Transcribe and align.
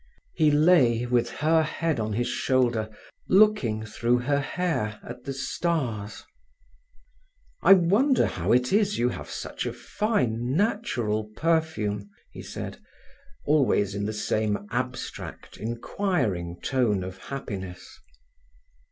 He 0.33 0.49
lay, 0.49 1.05
with 1.05 1.29
her 1.29 1.61
head 1.61 1.99
on 1.99 2.13
his 2.13 2.27
shoulder 2.27 2.89
looking 3.27 3.85
through 3.85 4.17
her 4.17 4.39
hair 4.39 4.99
at 5.03 5.25
the 5.25 5.31
stars. 5.31 6.23
"I 7.61 7.73
wonder 7.73 8.25
how 8.25 8.51
it 8.51 8.73
is 8.73 8.97
you 8.97 9.09
have 9.09 9.29
such 9.29 9.67
a 9.67 9.71
fine 9.73 10.55
natural 10.55 11.25
perfume," 11.35 12.09
he 12.31 12.41
said, 12.41 12.79
always 13.45 13.93
in 13.93 14.07
the 14.07 14.11
same 14.11 14.65
abstract, 14.71 15.57
inquiring 15.57 16.59
tone 16.61 17.03
of 17.03 17.19
happiness. 17.19 17.99